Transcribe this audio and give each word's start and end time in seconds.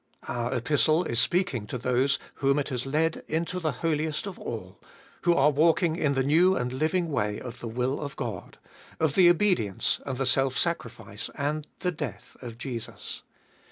Our 0.27 0.51
Epistle 0.55 1.03
is 1.03 1.19
speaking 1.19 1.67
to 1.67 1.77
those 1.77 2.17
whom 2.41 2.57
it 2.57 2.69
has 2.69 2.87
led 2.87 3.23
into 3.27 3.59
the 3.59 3.71
Holiest 3.85 4.25
of 4.25 4.39
All, 4.39 4.79
who 5.21 5.35
are 5.35 5.51
walking 5.51 5.95
in 5.95 6.15
the 6.15 6.23
new 6.23 6.55
and 6.55 6.73
living 6.73 7.09
way 7.11 7.39
of 7.39 7.59
the 7.59 7.67
will 7.67 8.01
of 8.01 8.15
God, 8.15 8.57
of 8.99 9.13
the 9.13 9.29
obedience 9.29 10.01
and 10.03 10.17
the 10.17 10.25
self 10.25 10.57
sacrifice 10.57 11.29
and 11.35 11.67
the 11.81 11.91
death 11.91 12.35
of 12.41 12.57
Jesus. 12.57 13.21